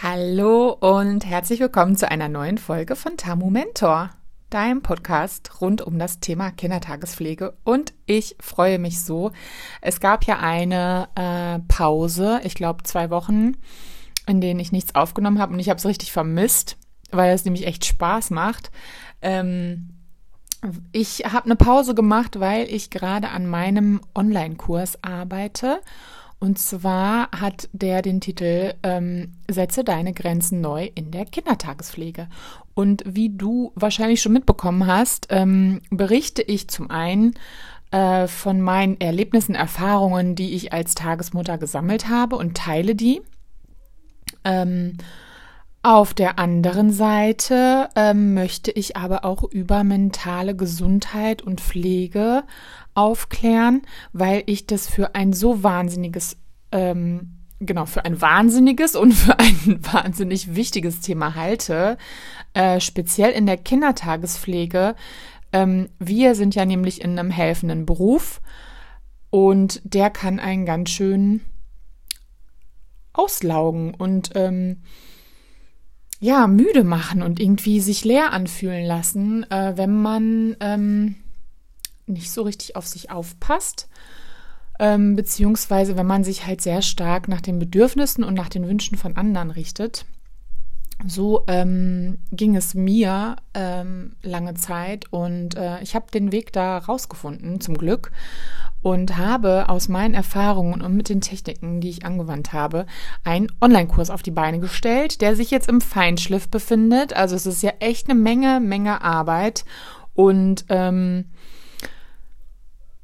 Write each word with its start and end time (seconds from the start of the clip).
Hallo 0.00 0.70
und 0.78 1.26
herzlich 1.26 1.58
willkommen 1.58 1.96
zu 1.96 2.08
einer 2.08 2.28
neuen 2.28 2.56
Folge 2.56 2.94
von 2.94 3.16
Tamu 3.16 3.50
Mentor, 3.50 4.10
deinem 4.48 4.80
Podcast 4.80 5.60
rund 5.60 5.82
um 5.82 5.98
das 5.98 6.20
Thema 6.20 6.52
Kindertagespflege. 6.52 7.58
Und 7.64 7.94
ich 8.06 8.36
freue 8.38 8.78
mich 8.78 9.02
so. 9.02 9.32
Es 9.80 9.98
gab 9.98 10.22
ja 10.22 10.38
eine 10.38 11.08
äh, 11.16 11.58
Pause, 11.66 12.40
ich 12.44 12.54
glaube 12.54 12.84
zwei 12.84 13.10
Wochen, 13.10 13.56
in 14.28 14.40
denen 14.40 14.60
ich 14.60 14.70
nichts 14.70 14.94
aufgenommen 14.94 15.40
habe 15.40 15.54
und 15.54 15.58
ich 15.58 15.68
habe 15.68 15.78
es 15.78 15.86
richtig 15.86 16.12
vermisst, 16.12 16.76
weil 17.10 17.34
es 17.34 17.44
nämlich 17.44 17.66
echt 17.66 17.84
Spaß 17.84 18.30
macht. 18.30 18.70
Ähm, 19.20 19.96
ich 20.92 21.24
habe 21.24 21.46
eine 21.46 21.56
Pause 21.56 21.96
gemacht, 21.96 22.38
weil 22.38 22.72
ich 22.72 22.90
gerade 22.90 23.30
an 23.30 23.48
meinem 23.48 24.00
Online-Kurs 24.14 25.02
arbeite 25.02 25.80
und 26.40 26.58
zwar 26.58 27.30
hat 27.32 27.68
der 27.72 28.00
den 28.00 28.20
Titel 28.20 28.74
ähm, 28.82 29.32
Setze 29.50 29.82
deine 29.82 30.12
Grenzen 30.12 30.60
neu 30.60 30.88
in 30.94 31.10
der 31.10 31.24
Kindertagespflege. 31.24 32.28
Und 32.74 33.02
wie 33.06 33.30
du 33.30 33.72
wahrscheinlich 33.74 34.22
schon 34.22 34.34
mitbekommen 34.34 34.86
hast, 34.86 35.26
ähm, 35.30 35.80
berichte 35.90 36.42
ich 36.42 36.68
zum 36.68 36.90
einen 36.90 37.34
äh, 37.90 38.28
von 38.28 38.60
meinen 38.60 39.00
Erlebnissen, 39.00 39.56
Erfahrungen, 39.56 40.36
die 40.36 40.54
ich 40.54 40.72
als 40.72 40.94
Tagesmutter 40.94 41.58
gesammelt 41.58 42.08
habe 42.08 42.36
und 42.36 42.56
teile 42.56 42.94
die. 42.94 43.20
Ähm, 44.44 44.98
auf 45.82 46.12
der 46.12 46.38
anderen 46.38 46.92
Seite 46.92 47.88
ähm, 47.94 48.34
möchte 48.34 48.70
ich 48.70 48.96
aber 48.96 49.24
auch 49.24 49.44
über 49.44 49.84
mentale 49.84 50.56
Gesundheit 50.56 51.40
und 51.40 51.60
Pflege 51.60 52.42
aufklären, 52.94 53.82
weil 54.12 54.42
ich 54.46 54.66
das 54.66 54.88
für 54.88 55.14
ein 55.14 55.32
so 55.32 55.62
wahnsinniges, 55.62 56.36
ähm, 56.72 57.38
genau, 57.60 57.86
für 57.86 58.04
ein 58.04 58.20
wahnsinniges 58.20 58.96
und 58.96 59.12
für 59.12 59.38
ein 59.38 59.78
wahnsinnig 59.92 60.56
wichtiges 60.56 61.00
Thema 61.00 61.36
halte, 61.36 61.96
äh, 62.54 62.80
speziell 62.80 63.30
in 63.30 63.46
der 63.46 63.56
Kindertagespflege. 63.56 64.96
Ähm, 65.52 65.88
wir 66.00 66.34
sind 66.34 66.56
ja 66.56 66.64
nämlich 66.64 67.02
in 67.02 67.16
einem 67.16 67.30
helfenden 67.30 67.86
Beruf 67.86 68.40
und 69.30 69.80
der 69.84 70.10
kann 70.10 70.40
einen 70.40 70.66
ganz 70.66 70.90
schön 70.90 71.40
auslaugen 73.12 73.94
und 73.94 74.32
ähm, 74.34 74.82
ja, 76.20 76.46
müde 76.46 76.84
machen 76.84 77.22
und 77.22 77.40
irgendwie 77.40 77.80
sich 77.80 78.04
leer 78.04 78.32
anfühlen 78.32 78.84
lassen, 78.84 79.48
äh, 79.50 79.76
wenn 79.76 80.00
man 80.00 80.56
ähm, 80.60 81.14
nicht 82.06 82.30
so 82.30 82.42
richtig 82.42 82.76
auf 82.76 82.86
sich 82.86 83.10
aufpasst. 83.10 83.88
Ähm, 84.80 85.16
beziehungsweise 85.16 85.96
wenn 85.96 86.06
man 86.06 86.22
sich 86.22 86.46
halt 86.46 86.60
sehr 86.60 86.82
stark 86.82 87.28
nach 87.28 87.40
den 87.40 87.58
Bedürfnissen 87.58 88.22
und 88.22 88.34
nach 88.34 88.48
den 88.48 88.66
Wünschen 88.68 88.96
von 88.96 89.16
anderen 89.16 89.50
richtet. 89.50 90.06
So 91.06 91.44
ähm, 91.46 92.18
ging 92.32 92.56
es 92.56 92.74
mir 92.74 93.36
ähm, 93.54 94.16
lange 94.22 94.54
Zeit 94.54 95.06
und 95.12 95.56
äh, 95.56 95.80
ich 95.80 95.94
habe 95.94 96.10
den 96.12 96.32
Weg 96.32 96.52
da 96.52 96.78
rausgefunden, 96.78 97.60
zum 97.60 97.78
Glück 97.78 98.10
und 98.82 99.16
habe 99.16 99.68
aus 99.68 99.88
meinen 99.88 100.14
Erfahrungen 100.14 100.82
und 100.82 100.96
mit 100.96 101.08
den 101.08 101.20
Techniken, 101.20 101.80
die 101.80 101.90
ich 101.90 102.04
angewandt 102.04 102.52
habe, 102.52 102.86
einen 103.24 103.48
Online-Kurs 103.60 104.10
auf 104.10 104.22
die 104.22 104.30
Beine 104.30 104.60
gestellt, 104.60 105.20
der 105.20 105.36
sich 105.36 105.50
jetzt 105.50 105.68
im 105.68 105.80
Feinschliff 105.80 106.48
befindet. 106.48 107.14
Also 107.14 107.36
es 107.36 107.46
ist 107.46 107.62
ja 107.62 107.72
echt 107.80 108.08
eine 108.08 108.18
Menge, 108.18 108.60
Menge 108.60 109.02
Arbeit. 109.02 109.64
Und 110.14 110.64
ähm, 110.68 111.26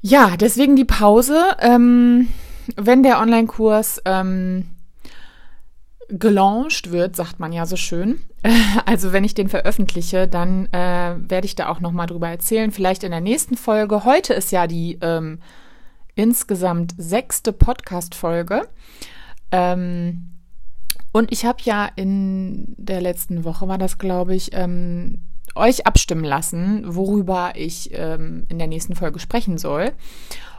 ja, 0.01 0.37
deswegen 0.37 0.77
die 0.77 0.85
Pause. 0.85 1.41
Ähm, 1.61 2.29
wenn 2.77 3.03
der 3.03 3.21
Online-Kurs 3.21 4.03
ähm, 4.05 4.67
gelauncht 6.19 6.93
wird, 6.93 7.17
sagt 7.17 7.41
man 7.41 7.53
ja 7.53 7.67
so 7.67 7.77
schön. 7.77 8.21
Also 8.85 9.15
wenn 9.15 9.25
ich 9.25 9.33
den 9.33 9.49
veröffentliche, 9.49 10.29
dann 10.29 10.67
äh, 10.67 11.17
werde 11.17 11.47
ich 11.47 11.55
da 11.55 11.69
auch 11.71 11.81
noch 11.81 11.93
mal 11.93 12.07
drüber 12.07 12.29
erzählen. 12.29 12.71
Vielleicht 12.71 13.03
in 13.03 13.11
der 13.11 13.23
nächsten 13.23 13.57
Folge. 13.57 14.05
Heute 14.05 14.35
ist 14.35 14.53
ja 14.53 14.67
die 14.67 14.99
ähm, 15.01 15.39
insgesamt 16.15 16.93
sechste 16.99 17.55
Podcast-Folge. 17.55 18.69
Ähm, 19.51 20.35
und 21.13 21.33
ich 21.33 21.47
habe 21.47 21.59
ja 21.63 21.89
in 21.97 22.75
der 22.77 23.01
letzten 23.01 23.45
Woche, 23.45 23.67
war 23.67 23.79
das 23.79 23.97
glaube 23.97 24.35
ich, 24.35 24.51
ähm, 24.53 25.23
euch 25.55 25.87
abstimmen 25.87 26.25
lassen, 26.25 26.83
worüber 26.95 27.53
ich 27.55 27.91
ähm, 27.95 28.45
in 28.51 28.59
der 28.59 28.69
nächsten 28.69 28.95
Folge 28.95 29.21
sprechen 29.21 29.57
soll. 29.57 29.93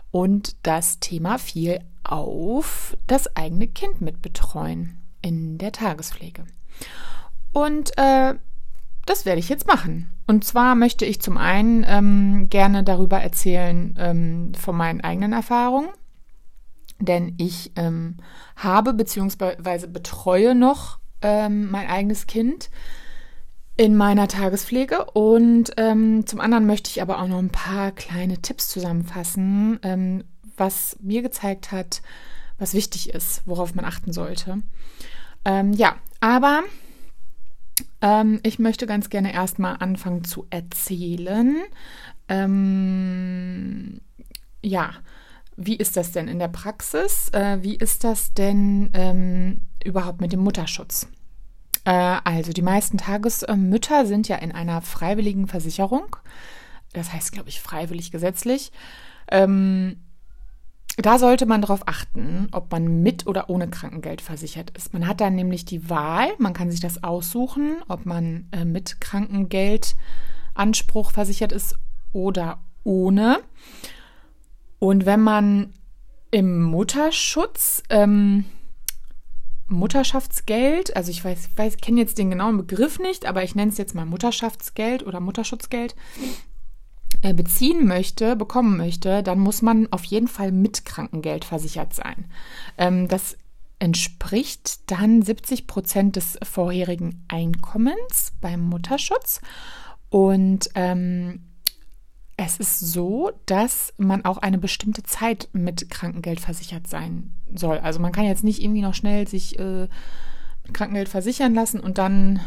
Und 0.09 0.55
das 0.63 0.99
Thema 0.99 1.37
fiel 1.37 1.79
auf 2.03 2.97
das 3.05 3.35
eigene 3.35 3.67
Kind 3.67 4.01
mitbetreuen 4.01 5.04
in 5.25 5.57
der 5.57 5.71
Tagespflege. 5.71 6.45
Und 7.51 7.97
äh, 7.97 8.35
das 9.05 9.25
werde 9.25 9.39
ich 9.39 9.49
jetzt 9.49 9.67
machen. 9.67 10.11
Und 10.27 10.43
zwar 10.43 10.75
möchte 10.75 11.05
ich 11.05 11.21
zum 11.21 11.37
einen 11.37 11.83
ähm, 11.87 12.47
gerne 12.49 12.83
darüber 12.83 13.19
erzählen 13.19 13.95
ähm, 13.97 14.53
von 14.53 14.75
meinen 14.77 15.01
eigenen 15.01 15.33
Erfahrungen, 15.33 15.89
denn 16.99 17.33
ich 17.37 17.71
ähm, 17.75 18.17
habe 18.55 18.93
bzw. 18.93 19.87
betreue 19.87 20.53
noch 20.53 20.99
ähm, 21.21 21.71
mein 21.71 21.87
eigenes 21.87 22.27
Kind 22.27 22.69
in 23.77 23.97
meiner 23.97 24.27
Tagespflege 24.27 25.05
und 25.05 25.71
ähm, 25.77 26.25
zum 26.25 26.39
anderen 26.39 26.65
möchte 26.65 26.89
ich 26.89 27.01
aber 27.01 27.19
auch 27.19 27.27
noch 27.27 27.39
ein 27.39 27.49
paar 27.49 27.91
kleine 27.91 28.41
Tipps 28.41 28.69
zusammenfassen, 28.69 29.79
ähm, 29.83 30.23
was 30.55 30.97
mir 31.01 31.21
gezeigt 31.21 31.71
hat, 31.71 32.01
was 32.57 32.73
wichtig 32.73 33.09
ist, 33.09 33.41
worauf 33.45 33.75
man 33.75 33.85
achten 33.85 34.13
sollte. 34.13 34.61
ja, 35.45 35.95
aber 36.21 36.63
ähm, 38.01 38.39
ich 38.43 38.59
möchte 38.59 38.87
ganz 38.87 39.09
gerne 39.09 39.33
erstmal 39.33 39.77
anfangen 39.77 40.23
zu 40.23 40.47
erzählen. 40.49 41.57
Ähm, 42.27 44.01
ja, 44.61 44.91
wie 45.55 45.75
ist 45.75 45.97
das 45.97 46.11
denn 46.11 46.27
in 46.27 46.39
der 46.39 46.47
Praxis? 46.47 47.29
Äh, 47.29 47.59
wie 47.61 47.75
ist 47.75 48.03
das 48.03 48.33
denn 48.33 48.89
ähm, 48.93 49.61
überhaupt 49.83 50.21
mit 50.21 50.33
dem 50.33 50.41
Mutterschutz? 50.41 51.07
Äh, 51.85 52.17
also 52.23 52.51
die 52.51 52.61
meisten 52.61 52.97
Tagesmütter 52.97 54.05
sind 54.05 54.27
ja 54.27 54.37
in 54.37 54.51
einer 54.51 54.81
freiwilligen 54.81 55.47
Versicherung. 55.47 56.15
Das 56.93 57.13
heißt, 57.13 57.31
glaube 57.31 57.49
ich, 57.49 57.61
freiwillig 57.61 58.11
gesetzlich. 58.11 58.71
Ähm, 59.31 59.97
da 60.97 61.19
sollte 61.19 61.45
man 61.45 61.61
darauf 61.61 61.87
achten, 61.87 62.47
ob 62.51 62.71
man 62.71 63.03
mit 63.03 63.27
oder 63.27 63.47
ohne 63.49 63.69
Krankengeld 63.69 64.21
versichert 64.21 64.71
ist. 64.77 64.93
Man 64.93 65.05
hat 65.07 65.19
dann 65.19 65.35
nämlich 65.35 65.65
die 65.65 65.89
Wahl, 65.89 66.29
man 66.37 66.53
kann 66.53 66.71
sich 66.71 66.79
das 66.79 67.03
aussuchen, 67.03 67.81
ob 67.87 68.05
man 68.05 68.47
äh, 68.51 68.63
mit 68.63 69.01
Krankengeldanspruch 69.01 71.11
versichert 71.11 71.51
ist 71.51 71.75
oder 72.13 72.59
ohne. 72.83 73.39
Und 74.79 75.05
wenn 75.05 75.21
man 75.21 75.73
im 76.31 76.63
Mutterschutz 76.63 77.83
ähm, 77.89 78.45
Mutterschaftsgeld, 79.67 80.95
also 80.95 81.11
ich 81.11 81.25
weiß, 81.25 81.49
weiß 81.55 81.77
kenne 81.77 81.99
jetzt 81.99 82.17
den 82.17 82.29
genauen 82.29 82.57
Begriff 82.57 82.99
nicht, 82.99 83.25
aber 83.25 83.43
ich 83.43 83.55
nenne 83.55 83.71
es 83.71 83.77
jetzt 83.77 83.95
mal 83.95 84.05
Mutterschaftsgeld 84.05 85.05
oder 85.05 85.19
Mutterschutzgeld, 85.19 85.95
beziehen 87.33 87.85
möchte, 87.85 88.35
bekommen 88.35 88.77
möchte, 88.77 89.23
dann 89.23 89.39
muss 89.39 89.61
man 89.61 89.91
auf 89.91 90.03
jeden 90.03 90.27
Fall 90.27 90.51
mit 90.51 90.85
Krankengeld 90.85 91.45
versichert 91.45 91.93
sein. 91.93 92.25
Ähm, 92.77 93.07
das 93.07 93.37
entspricht 93.79 94.89
dann 94.91 95.21
70 95.21 95.67
Prozent 95.67 96.15
des 96.15 96.39
vorherigen 96.43 97.23
Einkommens 97.27 98.33
beim 98.41 98.61
Mutterschutz. 98.61 99.41
Und 100.09 100.69
ähm, 100.75 101.41
es 102.37 102.57
ist 102.57 102.79
so, 102.79 103.31
dass 103.45 103.93
man 103.97 104.25
auch 104.25 104.37
eine 104.37 104.57
bestimmte 104.57 105.03
Zeit 105.03 105.49
mit 105.53 105.89
Krankengeld 105.89 106.39
versichert 106.39 106.87
sein 106.87 107.31
soll. 107.53 107.79
Also 107.79 107.99
man 107.99 108.11
kann 108.11 108.25
jetzt 108.25 108.43
nicht 108.43 108.61
irgendwie 108.61 108.81
noch 108.81 108.93
schnell 108.93 109.27
sich 109.27 109.57
äh, 109.59 109.87
mit 110.63 110.73
Krankengeld 110.73 111.09
versichern 111.09 111.53
lassen 111.53 111.79
und 111.79 111.97
dann 111.97 112.41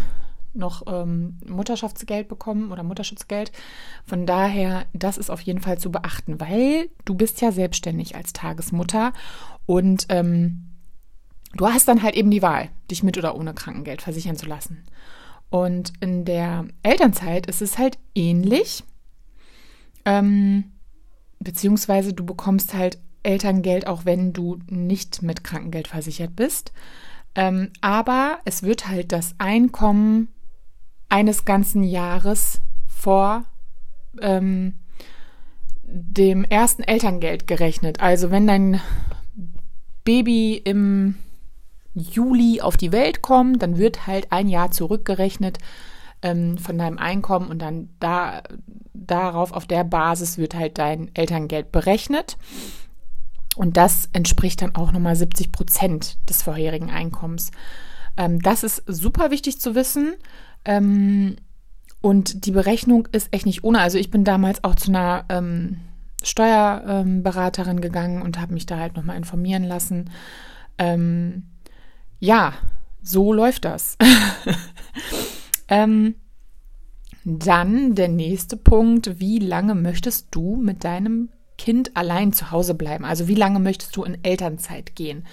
noch 0.58 0.82
ähm, 0.86 1.38
Mutterschaftsgeld 1.46 2.28
bekommen 2.28 2.70
oder 2.72 2.82
Mutterschutzgeld. 2.82 3.52
Von 4.04 4.26
daher, 4.26 4.86
das 4.92 5.18
ist 5.18 5.30
auf 5.30 5.40
jeden 5.40 5.60
Fall 5.60 5.78
zu 5.78 5.90
beachten, 5.90 6.40
weil 6.40 6.90
du 7.04 7.14
bist 7.14 7.40
ja 7.40 7.52
selbstständig 7.52 8.16
als 8.16 8.32
Tagesmutter 8.32 9.12
und 9.66 10.06
ähm, 10.08 10.64
du 11.54 11.66
hast 11.66 11.88
dann 11.88 12.02
halt 12.02 12.16
eben 12.16 12.30
die 12.30 12.42
Wahl, 12.42 12.68
dich 12.90 13.02
mit 13.02 13.16
oder 13.16 13.36
ohne 13.36 13.54
Krankengeld 13.54 14.02
versichern 14.02 14.36
zu 14.36 14.46
lassen. 14.46 14.84
Und 15.50 15.92
in 16.00 16.24
der 16.24 16.66
Elternzeit 16.82 17.46
ist 17.46 17.62
es 17.62 17.78
halt 17.78 17.98
ähnlich, 18.14 18.84
ähm, 20.04 20.72
beziehungsweise 21.38 22.12
du 22.12 22.24
bekommst 22.24 22.74
halt 22.74 22.98
Elterngeld, 23.22 23.86
auch 23.86 24.04
wenn 24.04 24.32
du 24.32 24.58
nicht 24.68 25.22
mit 25.22 25.44
Krankengeld 25.44 25.88
versichert 25.88 26.36
bist. 26.36 26.72
Ähm, 27.34 27.70
aber 27.80 28.38
es 28.44 28.62
wird 28.62 28.88
halt 28.88 29.12
das 29.12 29.34
Einkommen 29.38 30.28
eines 31.08 31.44
ganzen 31.44 31.82
Jahres 31.82 32.60
vor 32.86 33.44
ähm, 34.20 34.74
dem 35.82 36.44
ersten 36.44 36.82
Elterngeld 36.82 37.46
gerechnet. 37.46 38.00
Also 38.00 38.30
wenn 38.30 38.46
dein 38.46 38.80
Baby 40.04 40.56
im 40.56 41.16
Juli 41.94 42.60
auf 42.60 42.76
die 42.76 42.92
Welt 42.92 43.22
kommen, 43.22 43.58
dann 43.58 43.78
wird 43.78 44.06
halt 44.06 44.32
ein 44.32 44.48
Jahr 44.48 44.70
zurückgerechnet 44.70 45.58
ähm, 46.22 46.58
von 46.58 46.78
deinem 46.78 46.98
Einkommen 46.98 47.48
und 47.48 47.60
dann 47.60 47.90
da, 48.00 48.42
darauf, 48.92 49.52
auf 49.52 49.66
der 49.66 49.84
Basis 49.84 50.38
wird 50.38 50.54
halt 50.54 50.78
dein 50.78 51.14
Elterngeld 51.14 51.72
berechnet. 51.72 52.36
Und 53.56 53.76
das 53.76 54.08
entspricht 54.12 54.62
dann 54.62 54.74
auch 54.76 54.92
nochmal 54.92 55.16
70 55.16 55.50
Prozent 55.50 56.18
des 56.28 56.42
vorherigen 56.42 56.90
Einkommens. 56.90 57.50
Ähm, 58.16 58.40
das 58.40 58.62
ist 58.62 58.82
super 58.86 59.30
wichtig 59.30 59.60
zu 59.60 59.74
wissen. 59.74 60.14
Ähm, 60.68 61.36
und 62.00 62.44
die 62.44 62.52
Berechnung 62.52 63.08
ist 63.10 63.32
echt 63.32 63.46
nicht 63.46 63.64
ohne. 63.64 63.80
Also 63.80 63.98
ich 63.98 64.10
bin 64.10 64.22
damals 64.22 64.62
auch 64.62 64.76
zu 64.76 64.90
einer 64.90 65.24
ähm, 65.30 65.80
Steuerberaterin 66.22 67.80
gegangen 67.80 68.22
und 68.22 68.38
habe 68.38 68.52
mich 68.54 68.66
da 68.66 68.78
halt 68.78 68.94
nochmal 68.94 69.16
informieren 69.16 69.64
lassen. 69.64 70.10
Ähm, 70.76 71.44
ja, 72.20 72.52
so 73.02 73.32
läuft 73.32 73.64
das. 73.64 73.96
ähm, 75.68 76.14
dann 77.24 77.94
der 77.94 78.08
nächste 78.08 78.56
Punkt. 78.56 79.18
Wie 79.18 79.38
lange 79.38 79.74
möchtest 79.74 80.28
du 80.32 80.56
mit 80.56 80.84
deinem 80.84 81.30
Kind 81.56 81.96
allein 81.96 82.32
zu 82.32 82.50
Hause 82.50 82.74
bleiben? 82.74 83.04
Also 83.04 83.26
wie 83.26 83.34
lange 83.34 83.58
möchtest 83.58 83.96
du 83.96 84.04
in 84.04 84.22
Elternzeit 84.22 84.94
gehen? 84.94 85.24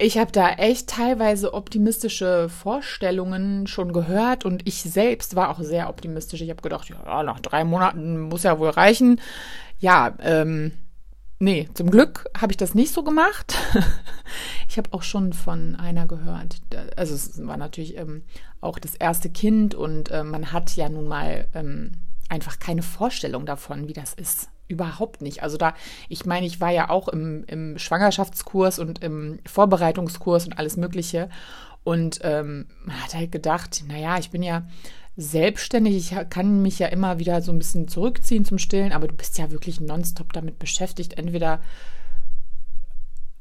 Ich 0.00 0.16
habe 0.16 0.30
da 0.30 0.50
echt 0.50 0.88
teilweise 0.88 1.52
optimistische 1.54 2.48
Vorstellungen 2.48 3.66
schon 3.66 3.92
gehört 3.92 4.44
und 4.44 4.66
ich 4.66 4.80
selbst 4.82 5.34
war 5.34 5.50
auch 5.50 5.60
sehr 5.60 5.88
optimistisch. 5.88 6.40
Ich 6.40 6.50
habe 6.50 6.62
gedacht, 6.62 6.88
ja, 6.88 7.24
nach 7.24 7.40
drei 7.40 7.64
Monaten 7.64 8.20
muss 8.20 8.44
ja 8.44 8.60
wohl 8.60 8.70
reichen. 8.70 9.20
Ja, 9.80 10.14
ähm, 10.20 10.70
nee, 11.40 11.68
zum 11.74 11.90
Glück 11.90 12.26
habe 12.40 12.52
ich 12.52 12.56
das 12.56 12.76
nicht 12.76 12.94
so 12.94 13.02
gemacht. 13.02 13.56
ich 14.68 14.78
habe 14.78 14.92
auch 14.92 15.02
schon 15.02 15.32
von 15.32 15.74
einer 15.74 16.06
gehört. 16.06 16.60
Also 16.96 17.16
es 17.16 17.44
war 17.44 17.56
natürlich 17.56 17.96
ähm, 17.96 18.22
auch 18.60 18.78
das 18.78 18.94
erste 18.94 19.30
Kind 19.30 19.74
und 19.74 20.12
äh, 20.12 20.22
man 20.22 20.52
hat 20.52 20.76
ja 20.76 20.88
nun 20.88 21.08
mal 21.08 21.48
ähm, 21.54 21.94
einfach 22.28 22.60
keine 22.60 22.82
Vorstellung 22.82 23.46
davon, 23.46 23.88
wie 23.88 23.94
das 23.94 24.14
ist 24.14 24.48
überhaupt 24.68 25.22
nicht. 25.22 25.42
Also 25.42 25.56
da, 25.56 25.74
ich 26.08 26.26
meine, 26.26 26.46
ich 26.46 26.60
war 26.60 26.70
ja 26.70 26.90
auch 26.90 27.08
im, 27.08 27.44
im 27.46 27.78
Schwangerschaftskurs 27.78 28.78
und 28.78 29.02
im 29.02 29.40
Vorbereitungskurs 29.46 30.46
und 30.46 30.58
alles 30.58 30.76
Mögliche. 30.76 31.28
Und 31.84 32.20
ähm, 32.22 32.66
man 32.84 33.02
hat 33.02 33.14
halt 33.14 33.32
gedacht, 33.32 33.84
naja, 33.88 34.18
ich 34.18 34.30
bin 34.30 34.42
ja 34.42 34.66
selbstständig, 35.16 35.96
ich 35.96 36.30
kann 36.30 36.62
mich 36.62 36.78
ja 36.78 36.86
immer 36.86 37.18
wieder 37.18 37.42
so 37.42 37.50
ein 37.50 37.58
bisschen 37.58 37.88
zurückziehen 37.88 38.44
zum 38.44 38.58
Stillen, 38.58 38.92
aber 38.92 39.08
du 39.08 39.14
bist 39.14 39.36
ja 39.36 39.50
wirklich 39.50 39.80
nonstop 39.80 40.32
damit 40.32 40.60
beschäftigt, 40.60 41.18
entweder 41.18 41.60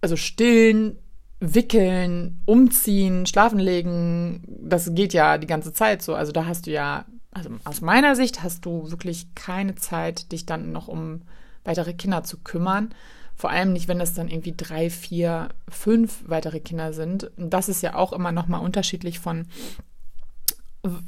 also 0.01 0.15
stillen, 0.15 0.97
wickeln, 1.39 2.41
umziehen, 2.45 3.25
schlafen 3.25 3.59
legen, 3.59 4.43
das 4.47 4.93
geht 4.95 5.13
ja 5.13 5.37
die 5.37 5.47
ganze 5.47 5.73
Zeit 5.73 6.01
so. 6.01 6.15
Also 6.15 6.31
da 6.31 6.45
hast 6.45 6.65
du 6.65 6.71
ja 6.71 7.05
also 7.37 7.51
aus 7.65 7.81
meiner 7.81 8.15
Sicht 8.15 8.41
hast 8.41 8.65
du 8.65 8.89
wirklich 8.89 9.35
keine 9.35 9.75
Zeit, 9.75 10.31
dich 10.31 10.45
dann 10.45 10.71
noch 10.71 10.87
um 10.87 11.21
weitere 11.63 11.93
Kinder 11.93 12.23
zu 12.23 12.39
kümmern. 12.39 12.89
Vor 13.35 13.51
allem 13.51 13.73
nicht, 13.73 13.87
wenn 13.87 14.01
es 14.01 14.15
dann 14.15 14.29
irgendwie 14.29 14.55
drei, 14.57 14.89
vier, 14.89 15.49
fünf 15.69 16.23
weitere 16.25 16.59
Kinder 16.59 16.93
sind. 16.93 17.25
Und 17.37 17.51
das 17.51 17.69
ist 17.69 17.83
ja 17.83 17.93
auch 17.93 18.11
immer 18.11 18.31
nochmal 18.31 18.61
unterschiedlich 18.61 19.19
von 19.19 19.45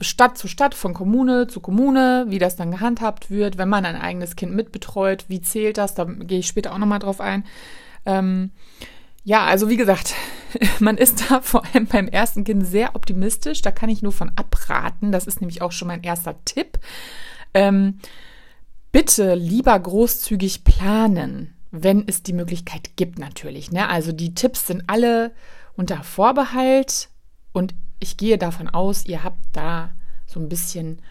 Stadt 0.02 0.38
zu 0.38 0.48
Stadt, 0.48 0.76
von 0.76 0.94
Kommune 0.94 1.48
zu 1.48 1.62
Kommune, 1.62 2.26
wie 2.28 2.38
das 2.38 2.56
dann 2.56 2.70
gehandhabt 2.70 3.32
wird, 3.32 3.58
wenn 3.58 3.70
man 3.70 3.86
ein 3.86 3.96
eigenes 3.96 4.36
Kind 4.36 4.54
mitbetreut, 4.54 5.26
wie 5.30 5.42
zählt 5.42 5.78
das, 5.78 5.96
da 5.96 6.04
gehe 6.04 6.40
ich 6.40 6.48
später 6.48 6.74
auch 6.74 6.78
nochmal 6.78 7.00
drauf 7.00 7.22
ein. 7.22 7.46
Ähm, 8.06 8.52
ja, 9.30 9.46
also 9.46 9.70
wie 9.70 9.78
gesagt, 9.78 10.16
man 10.80 10.98
ist 10.98 11.30
da 11.30 11.42
vor 11.42 11.64
allem 11.64 11.86
beim 11.86 12.08
ersten 12.08 12.44
Kind 12.44 12.66
sehr 12.66 12.96
optimistisch. 12.96 13.62
Da 13.62 13.70
kann 13.70 13.88
ich 13.88 14.02
nur 14.02 14.12
von 14.12 14.32
abraten. 14.36 15.12
Das 15.12 15.28
ist 15.28 15.40
nämlich 15.40 15.62
auch 15.62 15.72
schon 15.72 15.88
mein 15.88 16.02
erster 16.02 16.44
Tipp. 16.46 16.80
Ähm, 17.54 18.00
bitte 18.92 19.36
lieber 19.36 19.78
großzügig 19.80 20.64
planen, 20.64 21.54
wenn 21.70 22.08
es 22.08 22.24
die 22.24 22.34
Möglichkeit 22.34 22.96
gibt 22.96 23.20
natürlich. 23.20 23.72
Ne? 23.72 23.88
Also 23.88 24.14
die 24.14 24.34
Tipps 24.34 24.66
sind 24.66 24.86
alle 24.88 25.32
unter 25.76 26.02
Vorbehalt 26.02 27.10
und 27.54 27.76
ich 28.00 28.18
gehe 28.18 28.40
davon 28.40 28.68
aus, 28.68 29.06
ihr 29.06 29.24
habt 29.24 29.38
da 29.54 29.92
so 30.26 30.40
ein 30.40 30.50
bisschen 30.50 31.04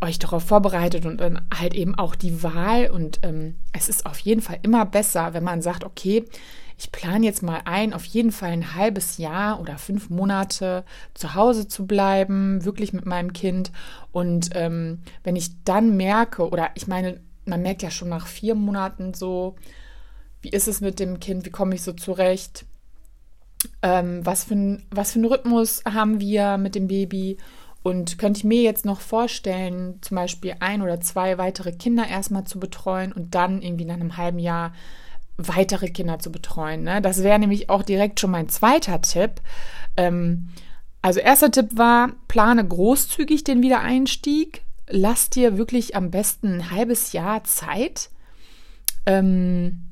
euch 0.00 0.18
darauf 0.18 0.42
vorbereitet 0.42 1.06
und 1.06 1.20
dann 1.20 1.46
halt 1.56 1.74
eben 1.74 1.94
auch 1.94 2.16
die 2.16 2.42
Wahl. 2.42 2.90
Und 2.90 3.20
ähm, 3.22 3.54
es 3.72 3.88
ist 3.88 4.06
auf 4.06 4.18
jeden 4.18 4.40
Fall 4.40 4.58
immer 4.62 4.84
besser, 4.84 5.34
wenn 5.34 5.44
man 5.44 5.62
sagt, 5.62 5.84
okay, 5.84 6.24
ich 6.78 6.92
plane 6.92 7.24
jetzt 7.24 7.42
mal 7.42 7.62
ein, 7.64 7.94
auf 7.94 8.04
jeden 8.04 8.32
Fall 8.32 8.50
ein 8.50 8.74
halbes 8.74 9.16
Jahr 9.16 9.60
oder 9.60 9.78
fünf 9.78 10.10
Monate 10.10 10.84
zu 11.14 11.34
Hause 11.34 11.68
zu 11.68 11.86
bleiben, 11.86 12.64
wirklich 12.64 12.92
mit 12.92 13.06
meinem 13.06 13.32
Kind. 13.32 13.72
Und 14.12 14.50
ähm, 14.52 15.00
wenn 15.24 15.36
ich 15.36 15.62
dann 15.64 15.96
merke, 15.96 16.48
oder 16.48 16.70
ich 16.74 16.86
meine, 16.86 17.20
man 17.46 17.62
merkt 17.62 17.82
ja 17.82 17.90
schon 17.90 18.10
nach 18.10 18.26
vier 18.26 18.54
Monaten 18.54 19.14
so, 19.14 19.56
wie 20.42 20.50
ist 20.50 20.68
es 20.68 20.80
mit 20.80 21.00
dem 21.00 21.18
Kind, 21.18 21.46
wie 21.46 21.50
komme 21.50 21.74
ich 21.74 21.82
so 21.82 21.92
zurecht, 21.92 22.66
ähm, 23.82 24.24
was, 24.24 24.44
für 24.44 24.78
was 24.90 25.12
für 25.12 25.18
einen 25.20 25.32
Rhythmus 25.32 25.82
haben 25.86 26.20
wir 26.20 26.58
mit 26.58 26.74
dem 26.74 26.88
Baby. 26.88 27.38
Und 27.82 28.18
könnte 28.18 28.38
ich 28.38 28.44
mir 28.44 28.62
jetzt 28.62 28.84
noch 28.84 29.00
vorstellen, 29.00 29.98
zum 30.02 30.16
Beispiel 30.16 30.56
ein 30.58 30.82
oder 30.82 31.00
zwei 31.00 31.38
weitere 31.38 31.72
Kinder 31.72 32.06
erstmal 32.06 32.44
zu 32.44 32.58
betreuen 32.58 33.12
und 33.12 33.34
dann 33.34 33.62
irgendwie 33.62 33.84
nach 33.84 33.94
einem 33.94 34.16
halben 34.16 34.40
Jahr 34.40 34.72
weitere 35.36 35.88
Kinder 35.90 36.18
zu 36.18 36.32
betreuen. 36.32 36.82
Ne? 36.82 37.02
Das 37.02 37.22
wäre 37.22 37.38
nämlich 37.38 37.68
auch 37.70 37.82
direkt 37.82 38.20
schon 38.20 38.30
mein 38.30 38.48
zweiter 38.48 39.00
Tipp. 39.02 39.40
Ähm, 39.96 40.48
also 41.02 41.20
erster 41.20 41.50
Tipp 41.50 41.76
war, 41.76 42.12
plane 42.28 42.66
großzügig 42.66 43.44
den 43.44 43.62
Wiedereinstieg. 43.62 44.62
Lass 44.88 45.30
dir 45.30 45.58
wirklich 45.58 45.96
am 45.96 46.10
besten 46.10 46.54
ein 46.54 46.70
halbes 46.70 47.12
Jahr 47.12 47.44
Zeit. 47.44 48.10
Ähm, 49.04 49.82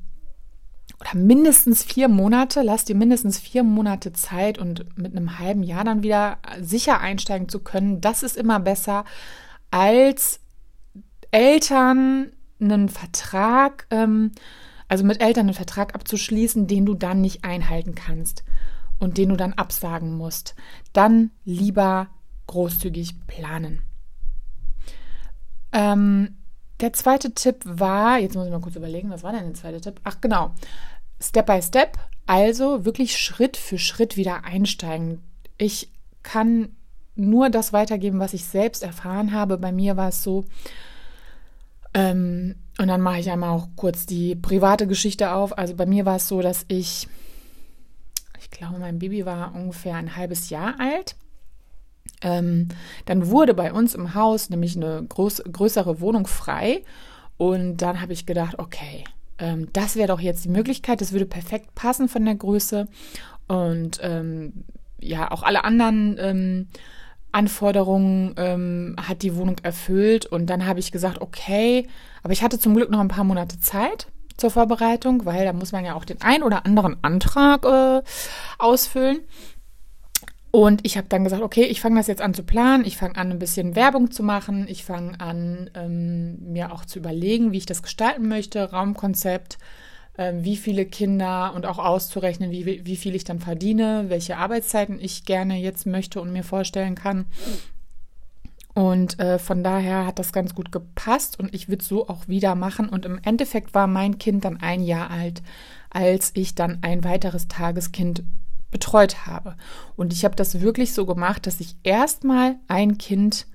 oder 0.99 1.15
mindestens 1.15 1.83
vier 1.83 2.07
Monate, 2.07 2.61
lass 2.61 2.85
dir 2.85 2.95
mindestens 2.95 3.37
vier 3.37 3.63
Monate 3.63 4.13
Zeit 4.13 4.57
und 4.57 4.97
mit 4.97 5.15
einem 5.15 5.39
halben 5.39 5.61
Jahr 5.61 5.83
dann 5.83 6.03
wieder 6.03 6.37
sicher 6.61 6.99
einsteigen 7.01 7.49
zu 7.49 7.59
können. 7.59 8.01
Das 8.01 8.23
ist 8.23 8.37
immer 8.37 8.59
besser 8.59 9.05
als 9.71 10.39
Eltern 11.31 12.31
einen 12.61 12.89
Vertrag 12.89 13.87
ähm, 13.91 14.31
also 14.87 15.03
mit 15.03 15.21
Eltern 15.21 15.47
einen 15.47 15.53
Vertrag 15.53 15.95
abzuschließen, 15.95 16.67
den 16.67 16.85
du 16.85 16.93
dann 16.93 17.21
nicht 17.21 17.43
einhalten 17.43 17.95
kannst 17.95 18.43
und 18.99 19.17
den 19.17 19.29
du 19.29 19.35
dann 19.35 19.53
absagen 19.53 20.15
musst. 20.15 20.55
Dann 20.93 21.31
lieber 21.43 22.07
großzügig 22.47 23.27
planen. 23.27 23.81
Ähm, 25.71 26.37
der 26.79 26.93
zweite 26.93 27.33
Tipp 27.33 27.57
war, 27.63 28.19
jetzt 28.19 28.35
muss 28.35 28.45
ich 28.45 28.51
mal 28.51 28.61
kurz 28.61 28.75
überlegen, 28.75 29.09
was 29.09 29.23
war 29.23 29.31
denn 29.31 29.45
der 29.45 29.53
zweite 29.53 29.81
Tipp? 29.81 29.99
Ach 30.03 30.21
genau, 30.21 30.51
Step 31.21 31.47
by 31.47 31.61
Step, 31.61 31.97
also 32.25 32.85
wirklich 32.85 33.17
Schritt 33.17 33.57
für 33.57 33.77
Schritt 33.77 34.17
wieder 34.17 34.43
einsteigen. 34.43 35.21
Ich 35.57 35.89
kann 36.23 36.75
nur 37.15 37.49
das 37.49 37.71
weitergeben, 37.71 38.19
was 38.19 38.33
ich 38.33 38.45
selbst 38.45 38.83
erfahren 38.83 39.31
habe. 39.31 39.57
Bei 39.57 39.71
mir 39.71 39.95
war 39.95 40.09
es 40.09 40.21
so, 40.23 40.45
ähm, 41.93 42.55
und 42.77 42.87
dann 42.87 43.01
mache 43.01 43.19
ich 43.19 43.31
einmal 43.31 43.51
auch 43.51 43.67
kurz 43.75 44.05
die 44.05 44.35
private 44.35 44.87
Geschichte 44.87 45.31
auf. 45.31 45.57
Also 45.57 45.75
bei 45.75 45.85
mir 45.85 46.05
war 46.05 46.17
es 46.17 46.27
so, 46.27 46.41
dass 46.41 46.65
ich, 46.67 47.07
ich 48.39 48.49
glaube, 48.49 48.79
mein 48.79 48.99
Baby 48.99 49.25
war 49.25 49.55
ungefähr 49.55 49.95
ein 49.95 50.15
halbes 50.15 50.49
Jahr 50.49 50.75
alt. 50.79 51.15
Ähm, 52.21 52.67
dann 53.05 53.27
wurde 53.27 53.53
bei 53.53 53.71
uns 53.71 53.95
im 53.95 54.13
Haus 54.13 54.49
nämlich 54.49 54.75
eine 54.75 55.03
groß, 55.07 55.43
größere 55.51 56.01
Wohnung 56.01 56.27
frei. 56.27 56.83
Und 57.37 57.77
dann 57.77 58.01
habe 58.01 58.13
ich 58.13 58.25
gedacht, 58.25 58.59
okay, 58.59 59.03
ähm, 59.37 59.69
das 59.73 59.95
wäre 59.95 60.09
doch 60.09 60.19
jetzt 60.19 60.45
die 60.45 60.49
Möglichkeit. 60.49 61.01
Das 61.01 61.11
würde 61.13 61.25
perfekt 61.25 61.75
passen 61.75 62.09
von 62.09 62.25
der 62.25 62.35
Größe. 62.35 62.87
Und 63.47 63.99
ähm, 64.01 64.65
ja, 64.99 65.31
auch 65.31 65.43
alle 65.43 65.63
anderen 65.63 66.17
ähm, 66.19 66.67
Anforderungen 67.35 68.33
ähm, 68.37 68.95
hat 68.97 69.21
die 69.21 69.35
Wohnung 69.35 69.57
erfüllt. 69.61 70.25
Und 70.25 70.47
dann 70.47 70.65
habe 70.65 70.79
ich 70.79 70.91
gesagt, 70.91 71.21
okay, 71.21 71.87
aber 72.23 72.33
ich 72.33 72.41
hatte 72.41 72.59
zum 72.59 72.75
Glück 72.75 72.89
noch 72.89 73.01
ein 73.01 73.09
paar 73.09 73.25
Monate 73.25 73.59
Zeit 73.59 74.07
zur 74.37 74.51
Vorbereitung, 74.51 75.25
weil 75.25 75.45
da 75.45 75.53
muss 75.53 75.71
man 75.71 75.85
ja 75.85 75.95
auch 75.95 76.05
den 76.05 76.21
ein 76.21 76.43
oder 76.43 76.65
anderen 76.65 76.97
Antrag 77.03 77.65
äh, 77.65 78.01
ausfüllen. 78.57 79.19
Und 80.51 80.85
ich 80.85 80.95
habe 80.97 81.07
dann 81.09 81.25
gesagt, 81.25 81.43
okay, 81.43 81.65
ich 81.65 81.81
fange 81.81 81.97
das 81.97 82.07
jetzt 82.07 82.21
an 82.21 82.33
zu 82.33 82.43
planen, 82.43 82.85
ich 82.85 82.95
fange 82.95 83.17
an, 83.17 83.29
ein 83.29 83.39
bisschen 83.39 83.75
Werbung 83.75 84.11
zu 84.11 84.23
machen, 84.23 84.67
ich 84.69 84.85
fange 84.85 85.19
an, 85.19 85.69
ähm, 85.73 86.37
mir 86.53 86.71
auch 86.71 86.85
zu 86.85 86.99
überlegen, 86.99 87.51
wie 87.51 87.57
ich 87.57 87.65
das 87.65 87.83
gestalten 87.83 88.29
möchte, 88.29 88.71
Raumkonzept, 88.71 89.57
wie 90.17 90.55
viele 90.55 90.85
Kinder 90.85 91.53
und 91.55 91.65
auch 91.65 91.77
auszurechnen, 91.77 92.51
wie, 92.51 92.85
wie 92.85 92.95
viel 92.95 93.15
ich 93.15 93.25
dann 93.25 93.39
verdiene, 93.39 94.05
welche 94.07 94.37
Arbeitszeiten 94.37 94.99
ich 94.99 95.25
gerne 95.25 95.57
jetzt 95.57 95.85
möchte 95.85 96.21
und 96.21 96.31
mir 96.31 96.43
vorstellen 96.43 96.95
kann. 96.95 97.25
Und 98.75 99.19
äh, 99.19 99.39
von 99.39 99.63
daher 99.63 100.05
hat 100.05 100.19
das 100.19 100.33
ganz 100.33 100.53
gut 100.53 100.71
gepasst 100.71 101.39
und 101.39 101.53
ich 101.55 101.69
würde 101.69 101.83
so 101.83 102.09
auch 102.09 102.27
wieder 102.27 102.55
machen. 102.55 102.89
Und 102.89 103.05
im 103.05 103.19
Endeffekt 103.23 103.73
war 103.73 103.87
mein 103.87 104.17
Kind 104.17 104.43
dann 104.43 104.57
ein 104.61 104.83
Jahr 104.83 105.09
alt, 105.09 105.41
als 105.89 106.31
ich 106.33 106.55
dann 106.55 106.79
ein 106.81 107.05
weiteres 107.05 107.47
Tageskind 107.47 108.23
betreut 108.71 109.25
habe. 109.25 109.55
Und 109.95 110.11
ich 110.11 110.25
habe 110.25 110.35
das 110.35 110.59
wirklich 110.59 110.93
so 110.93 111.05
gemacht, 111.05 111.47
dass 111.47 111.61
ich 111.61 111.77
erstmal 111.83 112.57
ein 112.67 112.97
Kind, 112.97 113.47